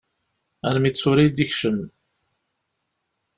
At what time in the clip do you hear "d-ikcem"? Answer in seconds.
1.35-1.79